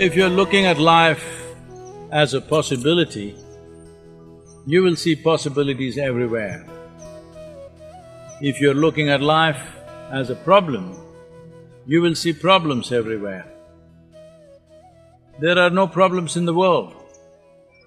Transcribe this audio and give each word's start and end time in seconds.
If 0.00 0.16
you're 0.16 0.30
looking 0.30 0.64
at 0.64 0.78
life 0.78 1.22
as 2.10 2.32
a 2.32 2.40
possibility, 2.40 3.36
you 4.66 4.82
will 4.82 4.96
see 4.96 5.14
possibilities 5.14 5.98
everywhere. 5.98 6.64
If 8.40 8.62
you're 8.62 8.80
looking 8.86 9.10
at 9.10 9.20
life 9.20 9.60
as 10.10 10.30
a 10.30 10.36
problem, 10.36 10.96
you 11.86 12.00
will 12.00 12.14
see 12.14 12.32
problems 12.32 12.92
everywhere. 12.92 13.44
There 15.38 15.58
are 15.58 15.68
no 15.68 15.86
problems 15.86 16.34
in 16.34 16.46
the 16.46 16.54
world, 16.54 16.94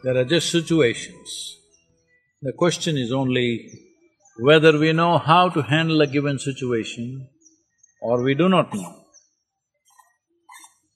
there 0.04 0.16
are 0.16 0.24
just 0.24 0.52
situations. 0.52 1.58
The 2.44 2.54
question 2.54 2.96
is 2.96 3.12
only 3.12 3.72
whether 4.38 4.78
we 4.78 4.94
know 4.94 5.18
how 5.18 5.50
to 5.50 5.64
handle 5.64 6.00
a 6.02 6.06
given 6.06 6.38
situation 6.38 7.28
or 8.04 8.22
we 8.22 8.36
do 8.36 8.50
not 8.50 8.72
know. 8.72 9.03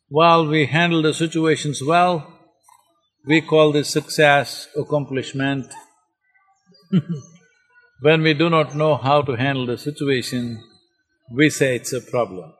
While 0.10 0.48
we 0.48 0.68
handle 0.68 1.02
the 1.02 1.14
situations 1.14 1.84
well, 1.84 2.34
we 3.26 3.42
call 3.42 3.74
this 3.74 3.90
success, 3.90 4.70
accomplishment. 4.78 5.74
when 8.02 8.22
we 8.22 8.34
do 8.34 8.50
not 8.50 8.74
know 8.74 8.96
how 8.96 9.22
to 9.24 9.34
handle 9.34 9.66
the 9.66 9.78
situation, 9.78 10.64
we 11.30 11.50
say 11.50 11.76
it's 11.76 11.92
a 11.92 12.00
problem. 12.00 12.54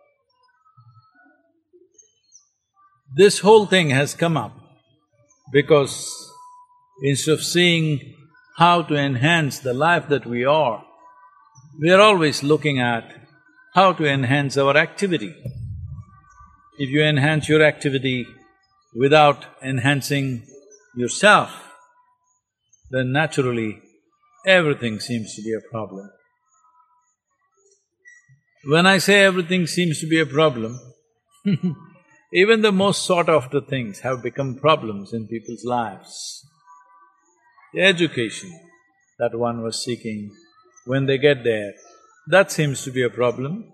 This 3.16 3.40
whole 3.40 3.66
thing 3.66 3.92
has 3.92 4.14
come 4.14 4.36
up 4.36 4.52
because 5.54 6.14
instead 7.02 7.32
of 7.32 7.44
seeing 7.44 8.14
how 8.58 8.82
to 8.82 8.96
enhance 8.96 9.60
the 9.60 9.74
life 9.74 10.10
that 10.10 10.26
we 10.26 10.44
are, 10.44 10.84
we 11.80 11.92
are 11.92 12.02
always 12.02 12.44
looking 12.44 12.82
at 12.82 13.06
how 13.74 13.94
to 13.94 14.06
enhance 14.06 14.58
our 14.58 14.76
activity. 14.76 15.34
If 16.80 16.90
you 16.90 17.04
enhance 17.04 17.50
your 17.50 17.64
activity 17.64 18.28
without 18.94 19.46
enhancing 19.64 20.44
yourself, 20.96 21.52
then 22.92 23.12
naturally 23.12 23.82
everything 24.46 25.00
seems 25.00 25.36
to 25.36 25.42
be 25.42 25.54
a 25.54 25.70
problem. 25.72 26.12
When 28.66 28.86
I 28.86 29.00
say 29.00 29.24
everything 29.24 29.66
seems 29.66 30.00
to 30.02 30.08
be 30.08 30.20
a 30.20 30.26
problem, 30.26 30.80
even 32.34 32.62
the 32.62 32.72
most 32.72 33.06
sought 33.06 33.30
after 33.30 33.60
things 33.60 34.02
have 34.02 34.22
become 34.22 34.60
problems 34.60 35.14
in 35.14 35.28
people's 35.28 35.66
lives. 35.66 36.46
The 37.74 37.82
education 37.82 38.52
that 39.18 39.38
one 39.38 39.64
was 39.64 39.84
seeking, 39.84 40.32
when 40.86 41.08
they 41.08 41.18
get 41.18 41.44
there, 41.44 41.74
that 42.28 42.52
seems 42.52 42.84
to 42.84 42.92
be 42.92 43.02
a 43.02 43.10
problem. 43.10 43.74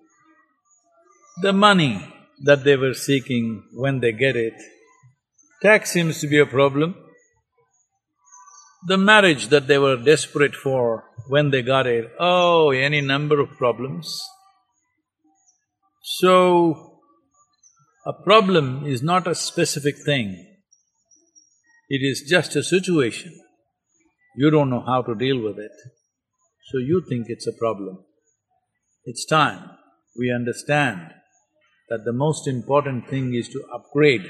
The 1.41 1.53
money 1.53 2.12
that 2.43 2.65
they 2.65 2.75
were 2.75 2.93
seeking 2.93 3.63
when 3.73 4.01
they 4.01 4.11
get 4.11 4.35
it, 4.35 4.53
tax 5.61 5.91
seems 5.91 6.19
to 6.19 6.27
be 6.27 6.39
a 6.39 6.45
problem. 6.45 6.95
The 8.85 8.97
marriage 8.97 9.47
that 9.47 9.67
they 9.67 9.77
were 9.77 9.95
desperate 9.95 10.53
for 10.53 11.05
when 11.27 11.51
they 11.51 11.61
got 11.61 11.87
it, 11.87 12.11
oh, 12.19 12.71
any 12.71 12.99
number 12.99 13.39
of 13.39 13.57
problems. 13.57 14.21
So, 16.01 16.99
a 18.05 18.11
problem 18.11 18.85
is 18.85 19.01
not 19.01 19.25
a 19.25 19.35
specific 19.35 19.95
thing, 20.05 20.45
it 21.89 22.01
is 22.01 22.25
just 22.29 22.57
a 22.57 22.63
situation. 22.63 23.39
You 24.35 24.49
don't 24.49 24.69
know 24.69 24.83
how 24.85 25.01
to 25.03 25.15
deal 25.15 25.41
with 25.41 25.57
it, 25.59 25.71
so 26.71 26.77
you 26.77 27.03
think 27.07 27.27
it's 27.29 27.47
a 27.47 27.57
problem. 27.57 27.99
It's 29.05 29.25
time 29.25 29.69
we 30.17 30.33
understand 30.33 31.13
that 31.93 32.05
the 32.09 32.17
most 32.25 32.47
important 32.47 33.07
thing 33.07 33.33
is 33.41 33.49
to 33.55 33.63
upgrade 33.77 34.27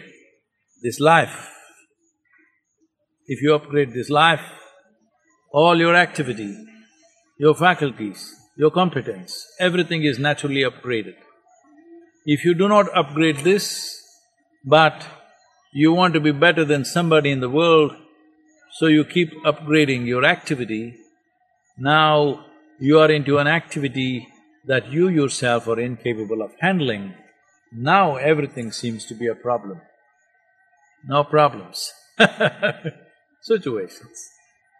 this 0.83 0.99
life 0.99 1.35
if 3.25 3.41
you 3.41 3.55
upgrade 3.55 3.93
this 3.93 4.09
life, 4.09 4.41
all 5.53 5.79
your 5.79 5.95
activity, 5.95 6.57
your 7.39 7.55
faculties, 7.55 8.35
your 8.57 8.69
competence, 8.69 9.47
everything 9.59 10.03
is 10.03 10.19
naturally 10.19 10.63
upgraded. 10.63 11.15
If 12.25 12.43
you 12.43 12.53
do 12.53 12.67
not 12.67 12.95
upgrade 12.95 13.37
this, 13.37 14.01
but 14.65 15.05
you 15.73 15.93
want 15.93 16.13
to 16.15 16.19
be 16.19 16.31
better 16.31 16.65
than 16.65 16.83
somebody 16.83 17.31
in 17.31 17.39
the 17.39 17.49
world, 17.49 17.95
so 18.73 18.87
you 18.87 19.05
keep 19.05 19.31
upgrading 19.45 20.05
your 20.05 20.25
activity, 20.25 20.95
now 21.77 22.45
you 22.79 22.99
are 22.99 23.11
into 23.11 23.37
an 23.37 23.47
activity 23.47 24.27
that 24.65 24.91
you 24.91 25.07
yourself 25.07 25.67
are 25.67 25.79
incapable 25.79 26.41
of 26.41 26.51
handling, 26.59 27.13
now 27.75 28.15
everything 28.15 28.71
seems 28.71 29.05
to 29.05 29.15
be 29.15 29.27
a 29.27 29.35
problem. 29.35 29.81
No 31.05 31.23
problems 31.23 31.91
situations. 33.41 34.29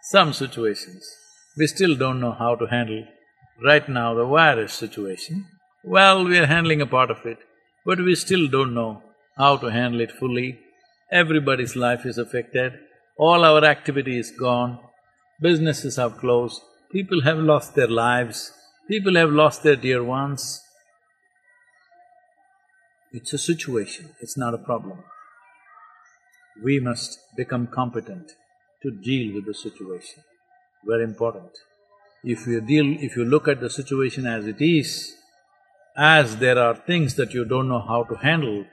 Some 0.04 0.34
situations, 0.34 1.06
we 1.58 1.68
still 1.68 1.96
don't 1.96 2.20
know 2.20 2.34
how 2.34 2.56
to 2.56 2.66
handle. 2.66 3.06
Right 3.64 3.88
now, 3.88 4.14
the 4.14 4.26
virus 4.26 4.74
situation, 4.74 5.46
well, 5.84 6.26
we 6.26 6.38
are 6.38 6.46
handling 6.46 6.82
a 6.82 6.86
part 6.86 7.10
of 7.12 7.26
it, 7.26 7.38
but 7.86 8.00
we 8.00 8.16
still 8.16 8.48
don't 8.48 8.74
know 8.74 9.02
how 9.38 9.58
to 9.58 9.72
handle 9.72 10.02
it 10.02 10.12
fully. 10.12 10.60
Everybody's 11.12 11.76
life 11.76 12.06
is 12.06 12.18
affected, 12.18 12.74
all 13.18 13.46
our 13.46 13.64
activity 13.64 14.18
is 14.18 14.32
gone, 14.32 14.80
businesses 15.42 15.98
have 15.98 16.18
closed, 16.18 16.62
people 16.92 17.22
have 17.22 17.38
lost 17.38 17.76
their 17.76 17.88
lives, 17.88 18.52
people 18.88 19.16
have 19.16 19.30
lost 19.30 19.64
their 19.64 19.76
dear 19.76 20.04
ones. 20.04 20.62
It's 23.16 23.32
a 23.32 23.38
situation, 23.38 24.10
it's 24.22 24.36
not 24.40 24.56
a 24.56 24.58
problem. 24.58 25.04
We 26.64 26.80
must 26.80 27.20
become 27.38 27.68
competent 27.68 28.32
to 28.82 28.90
deal 28.90 29.36
with 29.36 29.46
the 29.46 29.54
situation. 29.54 30.24
Very 30.84 31.04
important. 31.04 31.52
If 32.24 32.48
you 32.48 32.60
deal… 32.60 32.88
if 33.08 33.16
you 33.16 33.24
look 33.24 33.48
at 33.48 33.60
the 33.62 33.70
situation 33.70 34.26
as 34.26 34.48
it 34.48 34.60
is, 34.60 35.14
as 35.96 36.38
there 36.38 36.58
are 36.58 36.74
things 36.76 37.14
that 37.14 37.36
you 37.36 37.46
don't 37.46 37.70
know 37.70 37.82
how 37.82 38.04
to 38.06 38.16
handle, 38.16 38.66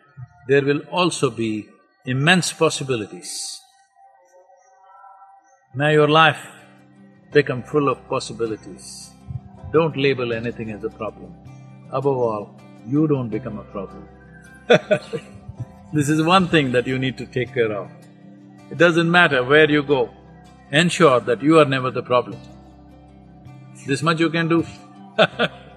there 0.49 0.65
will 0.65 0.81
also 0.91 1.29
be 1.29 1.67
immense 2.07 2.51
possibilities. 2.51 3.61
May 5.75 5.93
your 5.93 6.09
life 6.09 6.47
become 7.31 7.63
full 7.63 7.91
of 7.91 8.09
possibilities. 8.09 9.11
Don't 9.71 9.99
label 9.99 10.33
anything 10.33 10.71
as 10.71 10.83
a 10.83 10.89
problem. 10.89 11.35
Above 11.91 12.17
all, 12.17 12.61
you 12.87 13.07
don't 13.07 13.29
become 13.29 13.59
a 13.59 13.65
problem 13.65 14.09
This 15.93 16.09
is 16.09 16.23
one 16.23 16.47
thing 16.47 16.71
that 16.73 16.87
you 16.87 16.99
need 16.99 17.19
to 17.19 17.27
take 17.27 17.53
care 17.53 17.73
of. 17.73 17.91
It 18.71 18.79
doesn't 18.79 19.11
matter 19.11 19.43
where 19.43 19.69
you 19.69 19.83
go, 19.83 20.11
ensure 20.71 21.19
that 21.21 21.43
you 21.43 21.59
are 21.59 21.65
never 21.65 21.91
the 21.91 22.03
problem. 22.03 22.39
This 23.87 24.03
much 24.03 24.21
you 24.21 24.31
can 24.31 24.49
do 24.49 24.65